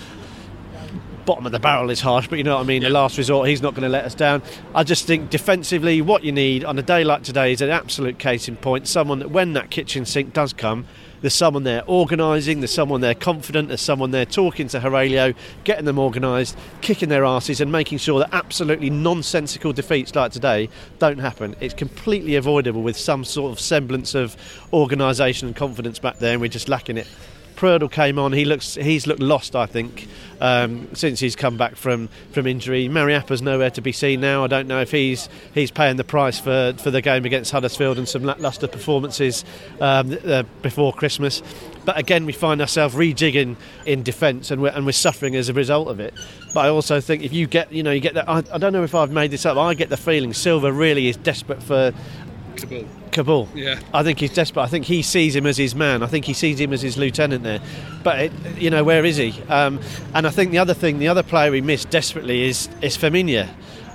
[1.25, 2.83] bottom of the barrel is harsh, but you know what I mean.
[2.83, 4.43] The last resort, he's not going to let us down.
[4.75, 8.19] I just think defensively, what you need on a day like today is an absolute
[8.19, 8.89] case in point.
[8.89, 10.87] Someone that, when that kitchen sink does come,
[11.23, 15.85] there's someone there organising, there's someone there confident, there's someone there talking to Heurelho, getting
[15.85, 21.19] them organised, kicking their asses, and making sure that absolutely nonsensical defeats like today don't
[21.19, 21.55] happen.
[21.61, 24.37] It's completely avoidable with some sort of semblance of
[24.73, 27.07] organisation and confidence back there, and we're just lacking it.
[27.63, 28.33] Prödl came on.
[28.33, 30.09] He looks he's looked lost, I think,
[30.41, 32.89] um, since he's come back from, from injury.
[32.89, 34.43] Mariappa's nowhere to be seen now.
[34.43, 37.99] I don't know if he's he's paying the price for, for the game against Huddersfield
[37.99, 39.45] and some lacklustre performances
[39.81, 41.41] um, uh, before Christmas.
[41.85, 43.55] But again, we find ourselves rejigging
[43.87, 46.15] in defence, and we're and we're suffering as a result of it.
[46.55, 48.73] But I also think if you get you know you get that I, I don't
[48.73, 49.57] know if I've made this up.
[49.57, 51.93] I get the feeling Silva really is desperate for
[52.57, 52.87] Kaboul.
[53.11, 53.49] Kaboul.
[53.55, 53.79] Yeah.
[53.93, 54.63] I think he's desperate.
[54.63, 56.03] I think he sees him as his man.
[56.03, 57.61] I think he sees him as his lieutenant there.
[58.03, 59.35] But it, you know, where is he?
[59.49, 59.81] Um,
[60.15, 63.49] and I think the other thing, the other player we missed desperately is is Femenía.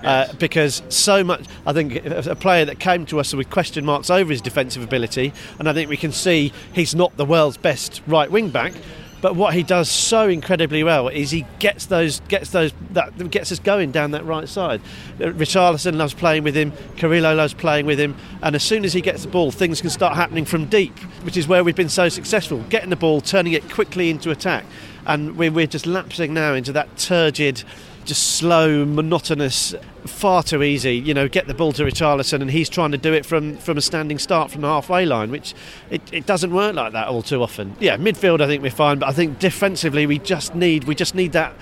[0.04, 4.12] Uh, because so much, I think a player that came to us with question marks
[4.12, 8.02] over his defensive ability, and I think we can see he's not the world's best
[8.06, 8.74] right wing back,
[9.22, 13.52] but what he does so incredibly well is he gets those gets those that gets
[13.52, 14.82] us going down that right side.
[15.20, 16.72] Uh, Richarlison loves playing with him.
[16.98, 18.16] Carrillo loves playing with him.
[18.42, 21.38] And as soon as he gets the ball, things can start happening from deep, which
[21.38, 22.64] is where we've been so successful.
[22.70, 24.66] Getting the ball, turning it quickly into attack,
[25.06, 27.64] and we're, we're just lapsing now into that turgid
[28.08, 30.96] just slow, monotonous, far too easy.
[30.96, 33.78] You know, get the ball to Richarlison, and he's trying to do it from, from
[33.78, 35.54] a standing start from the halfway line, which
[35.90, 37.76] it, it doesn't work like that all too often.
[37.80, 41.14] Yeah, midfield I think we're fine, but I think defensively we just need we just
[41.14, 41.54] need that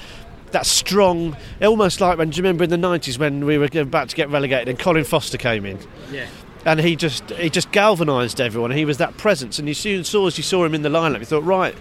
[0.51, 4.09] that strong, almost like when do you remember in the nineties when we were about
[4.09, 5.79] to get relegated and Colin Foster came in.
[6.11, 6.27] Yeah.
[6.65, 8.71] And he just he just galvanised everyone.
[8.71, 11.19] He was that presence, and you soon saw as you saw him in the lineup,
[11.19, 11.75] you thought, right,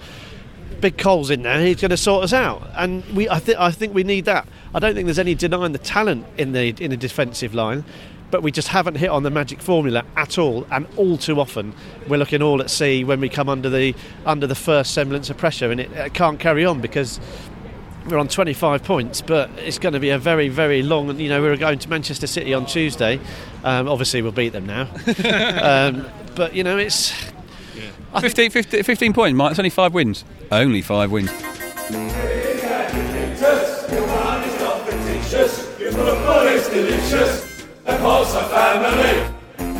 [0.84, 1.64] big Cole's in there.
[1.64, 4.46] He's going to sort us out, and we I think I think we need that.
[4.74, 7.86] I don't think there's any denying the talent in the in the defensive line,
[8.30, 10.66] but we just haven't hit on the magic formula at all.
[10.70, 11.72] And all too often,
[12.06, 13.94] we're looking all at sea when we come under the
[14.26, 17.18] under the first semblance of pressure, and it, it can't carry on because
[18.06, 21.18] we're on 25 points, but it's going to be a very, very long.
[21.18, 23.18] You know, we're going to Manchester City on Tuesday.
[23.62, 24.82] Um, obviously, we'll beat them now.
[25.62, 27.14] um, but you know, it's
[28.20, 29.50] 15, 15, 15 points, Mike.
[29.50, 30.24] It's only five wins.
[30.52, 31.30] Only five wins.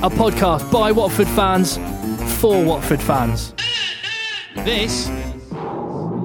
[0.03, 1.77] A podcast by Watford fans
[2.40, 3.55] for Watford fans.
[4.57, 5.09] This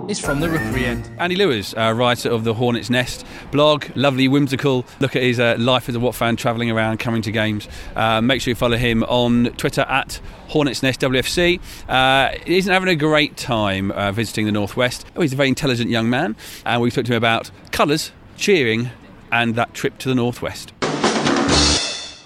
[0.09, 1.07] is from the Rookery End.
[1.19, 5.55] Andy Lewis, uh, writer of the Hornets Nest blog, lovely, whimsical look at his uh,
[5.59, 7.67] life as a Wat fan, travelling around, coming to games.
[7.95, 11.59] Uh, make sure you follow him on Twitter at Hornets Nest WFC.
[11.87, 15.05] Uh, he's having a great time uh, visiting the Northwest.
[15.15, 18.89] Oh, he's a very intelligent young man, and we've talked to him about colours, cheering,
[19.31, 20.73] and that trip to the Northwest.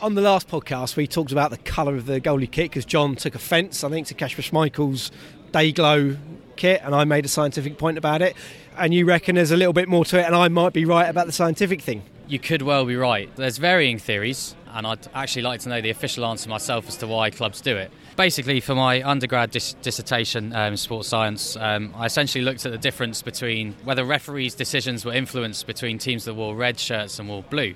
[0.02, 3.18] On the last podcast, we talked about the colour of the goalie kit because John
[3.18, 5.12] took offence, I think, to Kasper Schmeichel's
[5.52, 6.18] day glow
[6.56, 8.36] kit, and I made a scientific point about it.
[8.78, 11.08] And you reckon there's a little bit more to it, and I might be right
[11.08, 12.04] about the scientific thing.
[12.28, 13.34] You could well be right.
[13.36, 17.08] There's varying theories, and I'd actually like to know the official answer myself as to
[17.08, 17.92] why clubs do it.
[18.16, 22.72] Basically, for my undergrad dis- dissertation um, in sports science, um, I essentially looked at
[22.72, 27.28] the difference between whether referees' decisions were influenced between teams that wore red shirts and
[27.28, 27.74] wore blue.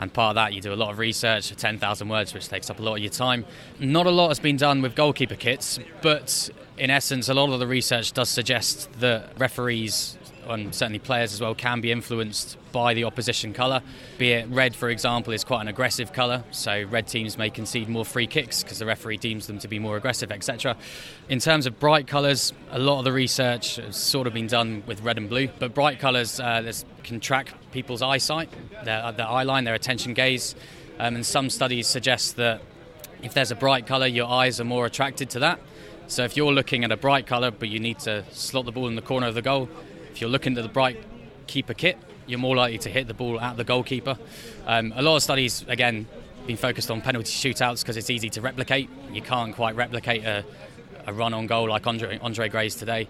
[0.00, 2.78] And part of that, you do a lot of research, 10,000 words, which takes up
[2.78, 3.44] a lot of your time.
[3.78, 7.60] Not a lot has been done with goalkeeper kits, but in essence, a lot of
[7.60, 10.16] the research does suggest that referees
[10.50, 13.82] and certainly players as well can be influenced by the opposition colour.
[14.18, 17.88] Be it red, for example, is quite an aggressive colour, so red teams may concede
[17.88, 20.76] more free kicks because the referee deems them to be more aggressive, etc.
[21.28, 24.82] In terms of bright colours, a lot of the research has sort of been done
[24.86, 28.50] with red and blue, but bright colours uh, can track people's eyesight,
[28.84, 30.54] their, their eye line, their attention gaze,
[30.98, 32.62] um, and some studies suggest that
[33.22, 35.60] if there's a bright colour, your eyes are more attracted to that.
[36.06, 38.88] So if you're looking at a bright colour, but you need to slot the ball
[38.88, 39.68] in the corner of the goal,
[40.12, 41.02] if you're looking at the bright
[41.46, 44.16] keeper kit, you're more likely to hit the ball at the goalkeeper.
[44.66, 46.06] Um, a lot of studies, again,
[46.46, 48.88] been focused on penalty shootouts because it's easy to replicate.
[49.12, 50.44] You can't quite replicate a,
[51.06, 53.08] a run on goal like Andre, Andre Gray's today.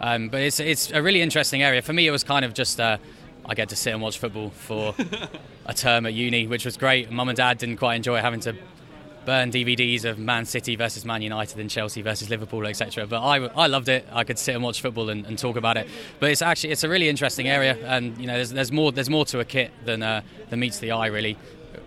[0.00, 1.82] Um, but it's, it's a really interesting area.
[1.82, 2.98] For me, it was kind of just uh,
[3.44, 4.94] I get to sit and watch football for
[5.66, 7.10] a term at uni, which was great.
[7.10, 8.56] Mum and dad didn't quite enjoy having to
[9.24, 13.06] burn DVDs of Man City versus Man United and Chelsea versus Liverpool, etc.
[13.06, 14.06] But I, I loved it.
[14.12, 15.88] I could sit and watch football and, and, talk about it.
[16.20, 19.10] But it's actually it's a really interesting area, and you know there's, there's more there's
[19.10, 21.36] more to a kit than uh, than meets the eye really.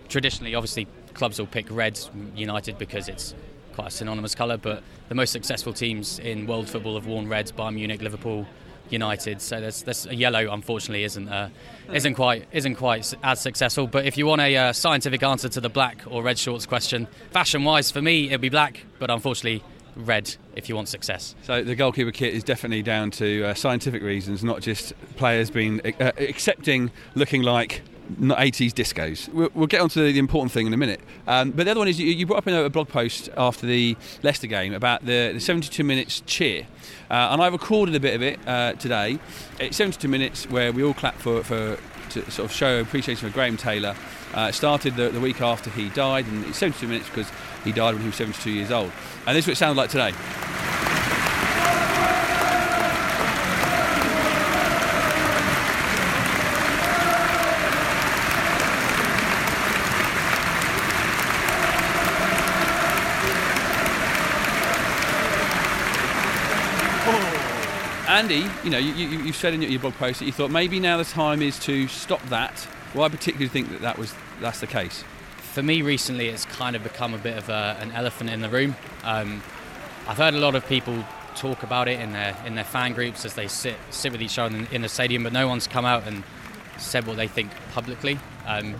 [0.08, 1.98] Traditionally, obviously, clubs will pick red
[2.34, 3.34] United because it's
[3.74, 7.52] quite a synonymous colour, but the most successful teams in world football have worn reds:
[7.52, 8.46] Bayern Munich, Liverpool.
[8.90, 9.40] United.
[9.40, 11.48] So there's, a yellow, unfortunately, isn't uh,
[11.92, 13.86] isn't quite isn't quite as successful.
[13.86, 17.06] But if you want a uh, scientific answer to the black or red shorts question,
[17.30, 18.84] fashion-wise, for me, it'd be black.
[18.98, 19.62] But unfortunately,
[19.96, 21.34] red if you want success.
[21.42, 25.80] So the goalkeeper kit is definitely down to uh, scientific reasons, not just players being
[26.00, 27.82] uh, accepting looking like
[28.20, 29.28] 80s discos.
[29.28, 31.00] We'll, we'll, get on to the important thing in a minute.
[31.26, 33.66] Um, but the other one is you, you, brought up in a blog post after
[33.66, 36.66] the Leicester game about the, the 72 minutes cheer.
[37.10, 39.18] Uh, and I recorded a bit of it uh, today.
[39.60, 41.78] It's 72 minutes where we all clap for, for
[42.10, 43.94] to sort of show appreciation for Graham Taylor.
[44.34, 47.30] Uh, started the, the, week after he died, and it's 72 minutes because
[47.64, 48.92] he died when he was 72 years old.
[49.26, 50.75] And this is what it sounded like today.
[68.16, 70.80] Andy, you know, you, you, you said in your blog post that you thought maybe
[70.80, 72.66] now the time is to stop that.
[72.94, 75.04] Well, I particularly think that, that was that's the case.
[75.52, 78.48] For me, recently, it's kind of become a bit of a, an elephant in the
[78.48, 78.74] room.
[79.04, 79.42] Um,
[80.08, 83.26] I've heard a lot of people talk about it in their in their fan groups
[83.26, 85.84] as they sit sit with each other in, in the stadium, but no one's come
[85.84, 86.24] out and
[86.78, 88.18] said what they think publicly.
[88.46, 88.76] Um,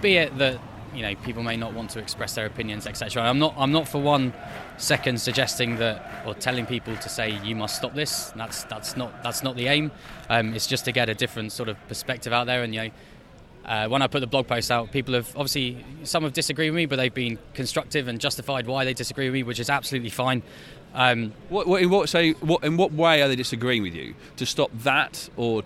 [0.00, 0.58] be it that
[0.94, 3.22] you know people may not want to express their opinions, etc.
[3.22, 4.32] I'm not I'm not for one
[4.78, 8.32] second suggesting that or telling people to say you must stop this.
[8.36, 9.90] That's that's not that's not the aim.
[10.30, 12.62] Um, it's just to get a different sort of perspective out there.
[12.62, 12.90] And you know,
[13.66, 16.76] uh, when I put the blog post out, people have obviously some have disagreed with
[16.76, 20.10] me, but they've been constructive and justified why they disagree with me, which is absolutely
[20.10, 20.42] fine.
[20.94, 24.14] Um, what, what, in what say what in what way are they disagreeing with you
[24.36, 25.62] to stop that, or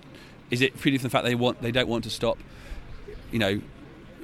[0.50, 2.38] is it purely from the fact they want they don't want to stop,
[3.30, 3.60] you know,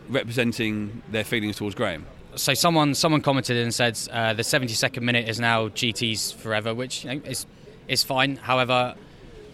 [0.09, 2.07] representing their feelings towards Graham?
[2.39, 7.05] So someone someone commented and said uh, the 72nd minute is now GT's forever, which
[7.05, 7.47] you know, is
[7.89, 8.37] is fine.
[8.37, 8.95] However,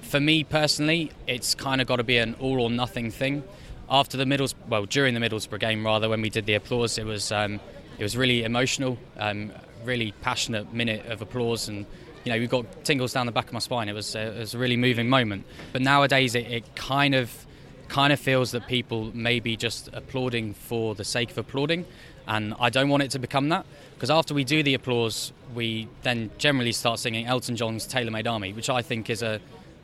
[0.02, 3.42] for me personally, it's kind of got to be an all or nothing thing.
[3.88, 7.04] After the Middles, well, during the Middlesbrough game, rather, when we did the applause, it
[7.04, 7.60] was um,
[7.98, 9.52] it was really emotional, um,
[9.84, 11.86] really passionate minute of applause, and
[12.24, 13.88] you know we got tingles down the back of my spine.
[13.88, 15.46] It was uh, it was a really moving moment.
[15.72, 17.46] But nowadays, it, it kind of
[17.88, 21.84] kind of feels that people may be just applauding for the sake of applauding
[22.26, 25.88] and I don't want it to become that because after we do the applause, we
[26.02, 29.40] then generally start singing Elton John's Taylor Made Army, which I think is a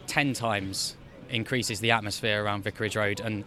[0.07, 0.97] 10 times
[1.29, 3.21] increases the atmosphere around Vicarage Road.
[3.21, 3.45] And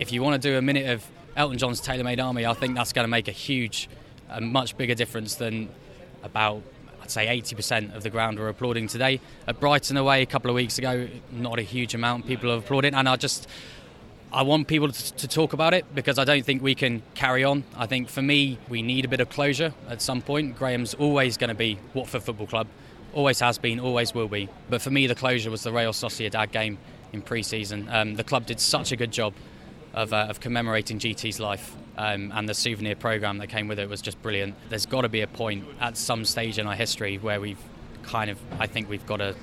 [0.00, 2.74] if you want to do a minute of Elton John's Taylor Made Army, I think
[2.74, 3.88] that's going to make a huge,
[4.30, 5.68] a much bigger difference than
[6.22, 6.62] about
[7.02, 9.20] I'd say 80% of the ground were applauding today.
[9.46, 12.94] At Brighton away a couple of weeks ago, not a huge amount people have applauded,
[12.94, 13.46] and I just
[14.32, 17.44] I want people to, to, talk about it because I don't think we can carry
[17.44, 17.64] on.
[17.76, 20.58] I think for me, we need a bit of closure at some point.
[20.58, 22.66] Graham's always going to be Watford Football Club,
[23.14, 24.48] always has been, always will be.
[24.68, 26.76] But for me, the closure was the Real Sociedad game
[27.12, 27.88] in pre season.
[27.88, 29.32] Um, the club did such a good job
[29.94, 31.74] of, uh, of commemorating GT's life.
[31.96, 34.54] Um, and the souvenir program that came with it was just brilliant.
[34.68, 37.62] There's got to be a point at some stage in our history where we've
[38.02, 39.34] kind of, I think we've got to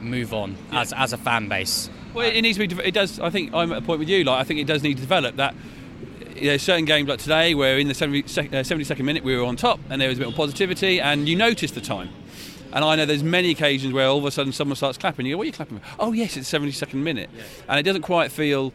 [0.00, 0.82] move on yeah.
[0.82, 2.82] as, as a fan base well, it needs to be.
[2.84, 3.20] It does.
[3.20, 4.24] I think I'm at a point with you.
[4.24, 5.54] Like I think it does need to develop that.
[6.36, 9.44] You know, certain games like today, where in the 70, uh, 72nd minute we were
[9.44, 12.10] on top, and there was a bit of positivity, and you notice the time.
[12.72, 15.26] And I know there's many occasions where all of a sudden someone starts clapping.
[15.26, 15.84] You go, "What are you clapping?" For?
[16.00, 17.42] Oh, yes, it's the 72nd minute, yeah.
[17.68, 18.72] and it doesn't quite feel.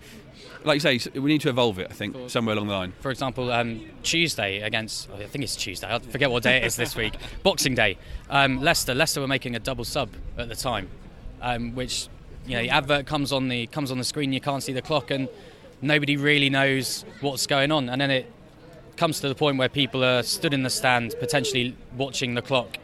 [0.64, 1.88] Like you say, we need to evolve it.
[1.90, 2.94] I think somewhere along the line.
[3.00, 5.94] For example, um, Tuesday against I think it's Tuesday.
[5.94, 7.14] I forget what day it is this week.
[7.44, 7.98] Boxing Day.
[8.30, 8.94] Um, Leicester.
[8.94, 10.90] Leicester were making a double sub at the time,
[11.42, 12.10] um, which
[12.50, 14.82] you know, the advert comes on the comes on the screen, you can't see the
[14.82, 15.30] clock, and
[15.84, 17.90] nobody really knows what's going on.
[17.90, 18.32] And then it
[18.98, 22.80] comes to the point where people are stood in the stand, potentially watching the clock,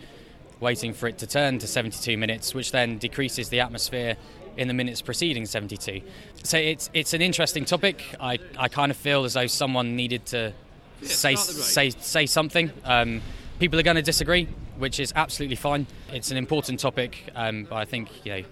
[0.59, 4.17] waiting for it to turn to 72 minutes, which then decreases the atmosphere
[4.55, 6.01] in the minutes preceding 72.
[6.43, 8.03] So it's it's an interesting topic.
[8.19, 10.53] I, I kind of feel as though someone needed to
[11.01, 12.71] yeah, say say say something.
[12.83, 13.23] Um,
[13.57, 14.47] people are going to disagree,
[14.77, 15.87] which is absolutely fine.
[16.13, 18.43] It's an important topic, um, but I think you know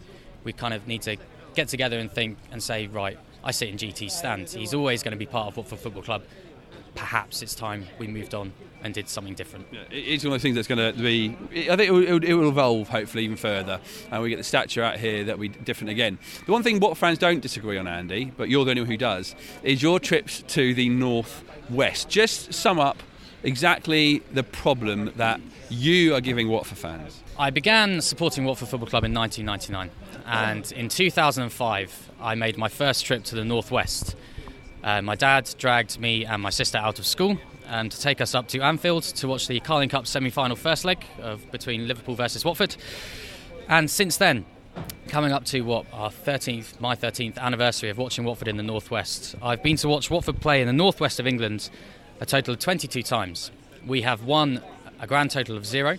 [0.43, 1.17] we kind of need to
[1.55, 4.49] get together and think and say, right, I sit in GT's stand.
[4.49, 6.23] He's always going to be part of Watford Football Club.
[6.95, 8.53] Perhaps it's time we moved on
[8.83, 9.65] and did something different.
[9.71, 11.35] Yeah, it's one of those things that's going to be.
[11.69, 13.79] I think it will, it will, evolve hopefully even further,
[14.11, 16.19] and we get the stature out here that we different again.
[16.45, 18.97] The one thing what fans don't disagree on, Andy, but you're the only one who
[18.97, 22.09] does, is your trips to the north west.
[22.09, 23.01] Just sum up
[23.41, 27.23] exactly the problem that you are giving Watford fans.
[27.39, 33.05] I began supporting Watford Football Club in 1999 and in 2005 I made my first
[33.05, 34.15] trip to the northwest.
[34.83, 38.35] Uh, my dad dragged me and my sister out of school um, to take us
[38.35, 42.43] up to Anfield to watch the Carling Cup semi-final first leg of between Liverpool versus
[42.43, 42.75] Watford.
[43.69, 44.45] And since then,
[45.07, 49.35] coming up to what our 13th, my 13th anniversary of watching Watford in the Northwest.
[49.41, 51.69] I've been to watch Watford play in the Northwest of England
[52.19, 53.51] a total of 22 times.
[53.85, 54.61] We have won
[54.99, 55.97] a grand total of zero.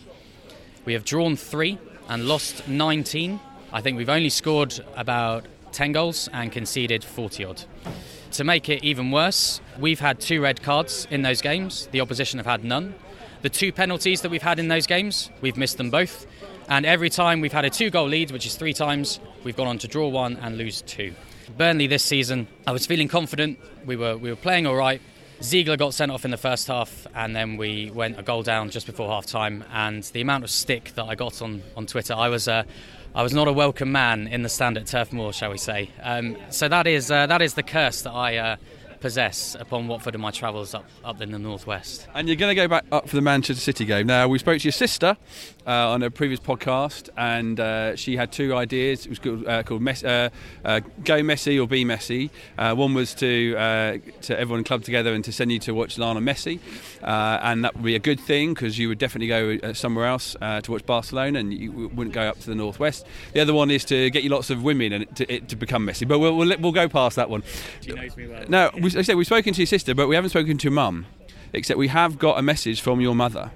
[0.85, 3.41] We have drawn three and lost 19.
[3.75, 7.65] I think we've only scored about 10 goals and conceded 40 odd.
[8.31, 11.89] To make it even worse, we've had two red cards in those games.
[11.91, 12.95] The opposition have had none.
[13.43, 16.25] The two penalties that we've had in those games, we've missed them both.
[16.69, 19.67] And every time we've had a two goal lead, which is three times, we've gone
[19.67, 21.13] on to draw one and lose two.
[21.59, 23.59] Burnley this season, I was feeling confident.
[23.85, 25.03] We were, we were playing all right.
[25.43, 28.71] Ziegler got sent off in the first half, and then we went a goal down
[28.71, 29.65] just before half time.
[29.73, 32.47] And the amount of stick that I got on, on Twitter, I was.
[32.47, 32.63] Uh,
[33.17, 35.89] I was not a welcome man in the stand at Turf Moor, shall we say?
[36.03, 38.57] Um, so that is uh, that is the curse that I uh,
[39.05, 42.09] possess upon Watford in my travels up, up in the northwest.
[42.15, 44.07] And you're going to go back up for the Manchester City game.
[44.07, 45.19] Now, we spoke to your sister
[45.67, 49.05] uh, on a previous podcast, and uh, she had two ideas.
[49.05, 50.31] It was called, uh, called Mess- uh,
[50.65, 52.31] uh, Go Messi or Be Messi.
[52.57, 53.55] Uh, one was to
[54.23, 56.59] to everyone club together and to send you to watch Lionel Messi,
[57.03, 60.65] and that would be a good thing because you would definitely go somewhere else to
[60.69, 63.05] watch Barcelona and you wouldn't go up to the northwest.
[63.35, 66.09] The other one is to get you lots of women and to, to become Messi,
[66.09, 67.43] but we'll, we'll, we'll go past that one.
[67.83, 68.45] She knows me well.
[68.49, 71.07] No, we, I said we've spoken to your sister, but we haven't spoken to mum.
[71.53, 73.53] Except we have got a message from your mother,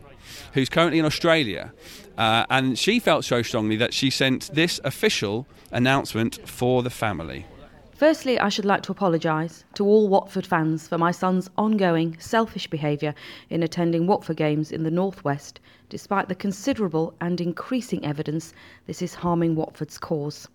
[0.54, 1.72] who's currently in Australia,
[2.16, 7.44] uh, and she felt so strongly that she sent this official announcement for the family.
[7.92, 12.68] Firstly, I should like to apologise to all Watford fans for my son's ongoing selfish
[12.68, 13.12] behaviour
[13.50, 18.54] in attending Watford games in the Northwest, despite the considerable and increasing evidence
[18.86, 20.46] this is harming Watford's cause.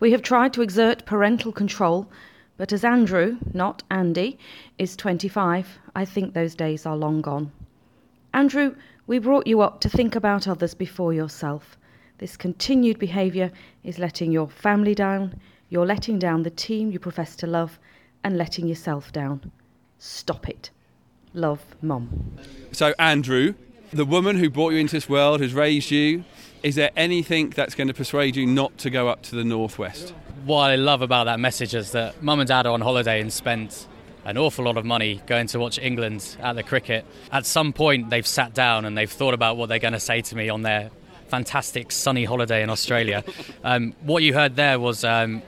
[0.00, 2.06] We have tried to exert parental control
[2.62, 4.38] but as Andrew, not Andy,
[4.78, 7.50] is 25, I think those days are long gone.
[8.34, 8.76] Andrew,
[9.08, 11.76] we brought you up to think about others before yourself.
[12.18, 13.50] This continued behaviour
[13.82, 17.80] is letting your family down, you're letting down the team you profess to love,
[18.22, 19.50] and letting yourself down.
[19.98, 20.70] Stop it.
[21.34, 22.36] Love, Mum.
[22.70, 23.54] So, Andrew,
[23.92, 26.22] the woman who brought you into this world, who's raised you,
[26.62, 30.14] is there anything that's going to persuade you not to go up to the northwest?
[30.44, 33.32] What I love about that message is that mum and dad are on holiday and
[33.32, 33.86] spent
[34.24, 37.04] an awful lot of money going to watch England at the cricket.
[37.30, 40.20] At some point, they've sat down and they've thought about what they're going to say
[40.22, 40.90] to me on their
[41.28, 43.24] fantastic sunny holiday in Australia.
[43.64, 45.40] Um, what you heard there was um,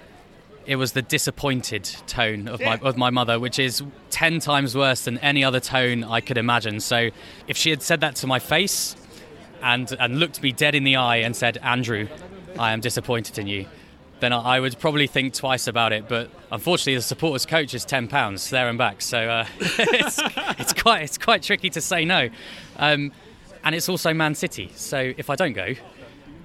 [0.66, 5.04] it was the disappointed tone of my of my mother, which is ten times worse
[5.04, 6.78] than any other tone I could imagine.
[6.78, 7.10] So,
[7.48, 8.94] if she had said that to my face
[9.62, 12.06] and and looked me dead in the eye and said, "Andrew,
[12.56, 13.66] I am disappointed in you,"
[14.24, 16.08] then I would probably think twice about it.
[16.08, 20.18] But unfortunately, the supporters coach is ten pounds there and back, so uh, it's,
[20.58, 22.30] it's quite it's quite tricky to say no.
[22.78, 23.12] Um,
[23.62, 25.74] and it's also Man City, so if I don't go,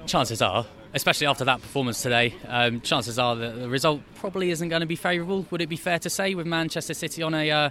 [0.05, 4.69] chances are, especially after that performance today, um, chances are that the result probably isn't
[4.69, 5.45] going to be favourable.
[5.49, 7.49] Would it be fair to say with Manchester City on a?
[7.49, 7.69] Uh,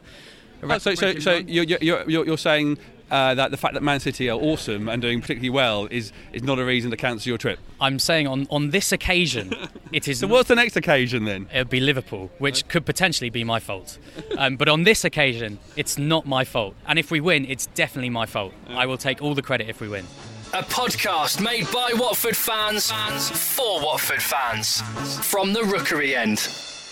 [0.62, 2.78] oh, so, so, so you're, you're, you're, saying
[3.10, 6.42] uh, that the fact that Man City are awesome and doing particularly well is, is
[6.42, 7.58] not a reason to cancel your trip.
[7.80, 9.54] I'm saying on, on this occasion,
[9.92, 10.20] it is.
[10.20, 11.48] so, what's the next occasion then?
[11.52, 13.98] It would be Liverpool, which could potentially be my fault.
[14.36, 16.74] Um, but on this occasion, it's not my fault.
[16.86, 18.52] And if we win, it's definitely my fault.
[18.68, 20.04] I will take all the credit if we win.
[20.54, 24.80] A podcast made by Watford fans, fans for Watford fans.
[25.26, 26.38] From the Rookery end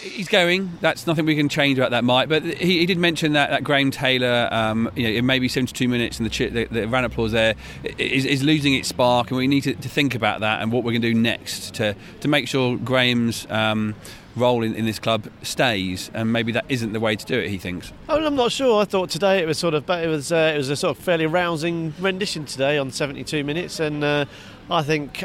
[0.00, 0.70] he's going.
[0.80, 2.28] That's nothing we can change about that, Mike.
[2.28, 5.88] But he, he did mention that, that Graham Taylor, um, you know, in maybe 72
[5.88, 7.54] minutes and the, the, the applause there
[7.98, 10.84] is, is, losing its spark, and we need to, to, think about that and what
[10.84, 13.46] we're going to do next to, to make sure Graham's.
[13.50, 13.94] Um,
[14.36, 17.48] role in, in this club stays, and maybe that isn't the way to do it.
[17.48, 17.90] He thinks.
[18.08, 18.82] I'm not sure.
[18.82, 20.96] I thought today it was sort of, but it was uh, it was a sort
[20.96, 24.26] of fairly rousing rendition today on 72 minutes, and uh,
[24.70, 25.24] I think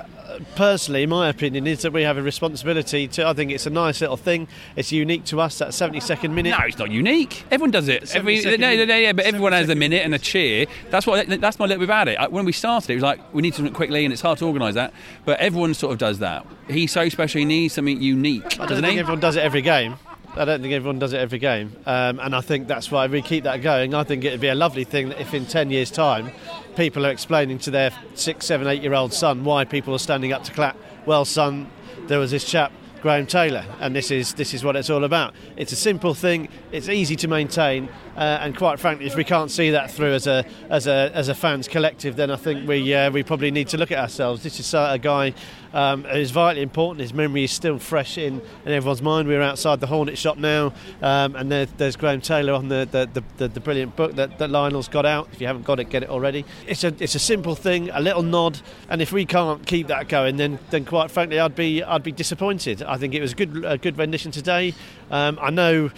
[0.55, 3.27] personally, my opinion is that we have a responsibility to.
[3.27, 4.47] I think it's a nice little thing.
[4.75, 5.57] It's unique to us.
[5.59, 6.57] That 72nd minute.
[6.57, 7.43] No, it's not unique.
[7.51, 8.15] Everyone does it.
[8.15, 10.65] Every, no, no, no, yeah, but everyone has a minute and a cheer.
[10.89, 11.27] That's what.
[11.27, 12.31] That's my little bit about it.
[12.31, 14.75] When we started, it was like we need something quickly, and it's hard to organise
[14.75, 14.93] that.
[15.25, 16.45] But everyone sort of does that.
[16.69, 17.39] He's so special.
[17.39, 18.59] He needs something unique.
[18.59, 18.99] I don't think he?
[18.99, 19.97] everyone does it every game.
[20.35, 23.21] I don't think everyone does it every game, um, and I think that's why we
[23.21, 23.93] keep that going.
[23.93, 26.31] I think it'd be a lovely thing if in 10 years' time
[26.77, 30.31] people are explaining to their six, seven, eight year old son why people are standing
[30.31, 30.77] up to clap.
[31.05, 31.69] Well, son,
[32.07, 35.33] there was this chap Graham Taylor, and this is this is what it's all about.
[35.57, 36.49] It's a simple thing.
[36.71, 40.28] It's easy to maintain, uh, and quite frankly, if we can't see that through as
[40.28, 43.69] a as a as a fans collective, then I think we uh, we probably need
[43.69, 44.43] to look at ourselves.
[44.43, 45.34] This is a guy
[45.73, 47.01] um, who's vitally important.
[47.01, 49.28] His memory is still fresh in, in everyone's mind.
[49.28, 53.09] We're outside the Hornet shop now, um, and there, there's Graham Taylor on the the,
[53.13, 55.30] the, the, the brilliant book that, that Lionel's got out.
[55.32, 56.45] If you haven't got it, get it already.
[56.67, 58.59] It's a it's a simple thing, a little nod,
[58.89, 62.11] and if we can't keep that going, then then quite frankly, I'd be I'd be
[62.11, 62.84] disappointed.
[62.91, 64.73] I think it was a good a good rendition today.
[65.09, 65.91] Um, I know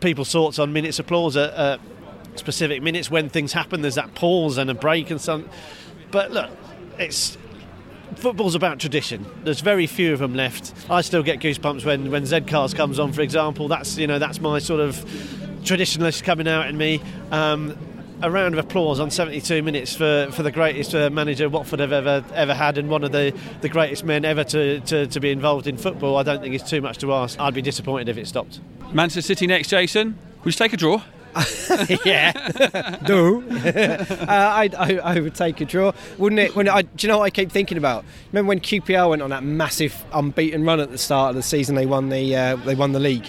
[0.00, 1.80] people's thoughts on minutes applause at, at
[2.34, 3.80] specific minutes when things happen.
[3.80, 5.48] There's that pause and a break and some.
[6.10, 6.50] But look,
[6.98, 7.38] it's
[8.16, 9.24] football's about tradition.
[9.44, 10.74] There's very few of them left.
[10.90, 13.66] I still get goosebumps when when Z Cars comes on, for example.
[13.66, 14.94] That's you know that's my sort of
[15.62, 17.00] traditionalist coming out in me.
[17.30, 17.78] Um,
[18.22, 21.92] a round of applause on 72 minutes for, for the greatest uh, manager Watford have
[21.92, 25.30] ever ever had and one of the, the greatest men ever to, to, to be
[25.30, 26.16] involved in football.
[26.16, 27.38] I don't think it's too much to ask.
[27.38, 28.60] I'd be disappointed if it stopped.
[28.92, 30.18] Manchester City next, Jason.
[30.44, 31.02] Would you take a draw?
[32.04, 32.32] yeah,
[33.08, 33.42] no.
[33.50, 36.56] uh, I, I, I would take a draw, wouldn't it?
[36.56, 38.06] When I, do you know what I keep thinking about?
[38.32, 41.74] Remember when QPR went on that massive unbeaten run at the start of the season?
[41.74, 43.28] They won the uh, they won the league.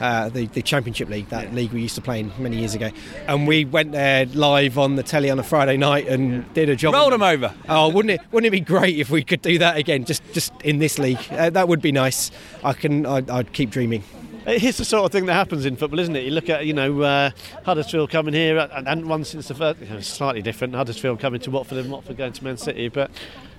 [0.00, 2.90] Uh, the, the Championship League, that league we used to play in many years ago.
[3.26, 6.42] And we went there live on the telly on a Friday night and yeah.
[6.54, 6.94] did a job.
[6.94, 7.54] Rolled them over.
[7.68, 8.20] Oh, wouldn't it?
[8.32, 10.06] Wouldn't it be great if we could do that again?
[10.06, 12.30] Just just in this league, uh, that would be nice.
[12.64, 13.04] I can.
[13.04, 14.02] I'd, I'd keep dreaming.
[14.46, 16.24] It's the sort of thing that happens in football, isn't it?
[16.24, 17.30] You look at, you know, uh,
[17.64, 20.74] Huddersfield coming here, and, and one since the first, you know, slightly different.
[20.74, 23.10] Huddersfield coming to Watford and Watford going to Man City, but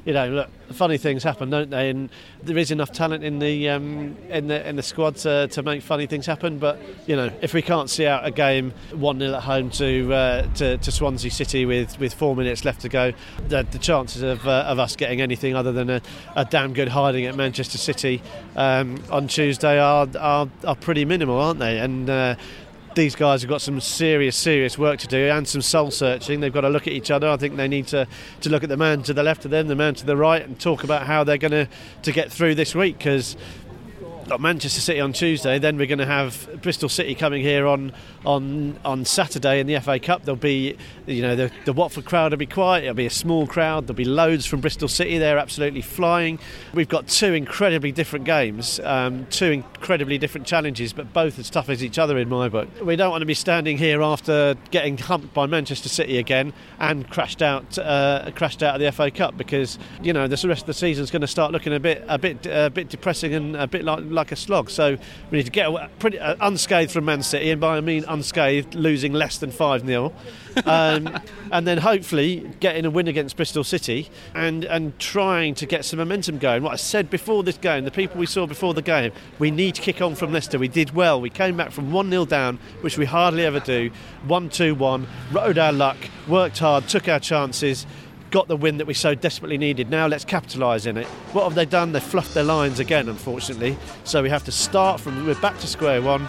[0.06, 1.90] you know, look, funny things happen, don't they?
[1.90, 2.10] And
[2.44, 5.82] there is enough talent in the um, in the in the squad to, to make
[5.84, 6.58] funny things happen.
[6.58, 10.14] But you know, if we can't see out a game one 0 at home to,
[10.14, 13.14] uh, to, to Swansea City with, with four minutes left to go,
[13.48, 16.02] the, the chances of, uh, of us getting anything other than a,
[16.36, 18.22] a damn good hiding at Manchester City
[18.56, 21.80] um, on Tuesday are, are are pretty minimal, aren't they?
[21.80, 22.36] And uh,
[22.96, 26.40] these guys have got some serious, serious work to do and some soul searching.
[26.40, 27.30] They've got to look at each other.
[27.30, 28.08] I think they need to,
[28.42, 30.44] to look at the man to the left of them, the man to the right,
[30.44, 31.68] and talk about how they're going to
[32.04, 33.38] to get through this week because
[34.40, 35.60] Manchester City on Tuesday.
[35.60, 37.92] Then we're going to have Bristol City coming here on
[38.26, 40.24] on on Saturday in the FA Cup.
[40.24, 40.78] There'll be,
[41.08, 42.84] you know, the, the Watford crowd will be quiet.
[42.84, 43.88] It'll be a small crowd.
[43.88, 45.18] There'll be loads from Bristol City.
[45.18, 46.40] They're absolutely flying.
[46.74, 51.70] We've got two incredibly different games, um, two incredibly different challenges, but both as tough
[51.70, 52.70] as each other in my book.
[52.84, 57.10] We don't want to be standing here after getting humped by Manchester City again and
[57.10, 60.68] crashed out uh, crashed out of the FA Cup because you know the rest of
[60.68, 63.56] the season is going to start looking a bit a bit a bit depressing and
[63.56, 64.70] a bit like like a slog.
[64.70, 64.98] So
[65.32, 68.76] we need to get pretty uh, unscathed from Man City, and by I mean unscathed,
[68.76, 70.14] losing less than five 0
[70.66, 71.20] um,
[71.52, 75.98] and then hopefully getting a win against Bristol City and and trying to get some
[75.98, 76.62] momentum going.
[76.62, 79.76] What I said before this game, the people we saw before the game, we need
[79.76, 80.60] to kick on from Leicester.
[80.60, 81.20] We did well.
[81.20, 83.90] We came back from one 0 down, which we hardly ever do.
[84.28, 85.98] One two one, rode our luck,
[86.28, 87.88] worked hard, took our chances
[88.32, 89.90] got the win that we so desperately needed.
[89.90, 91.06] Now let's capitalise in it.
[91.34, 91.92] What have they done?
[91.92, 93.78] They've fluffed their lines again, unfortunately.
[94.04, 95.26] So we have to start from.
[95.26, 96.28] We're back to square one.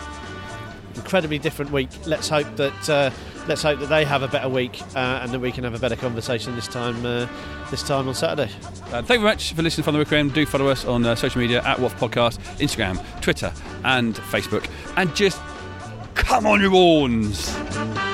[0.94, 1.88] Incredibly different week.
[2.04, 2.88] Let's hope that.
[2.88, 3.10] Uh,
[3.48, 5.78] let's hope that they have a better week uh, and that we can have a
[5.78, 7.04] better conversation this time.
[7.04, 7.26] Uh,
[7.72, 8.52] this time on Saturday.
[8.92, 10.34] Uh, thank you very much for listening from the End.
[10.34, 13.52] Do follow us on uh, social media at Waff Podcast, Instagram, Twitter,
[13.84, 14.68] and Facebook.
[14.96, 15.40] And just
[16.14, 18.11] come on, your horns.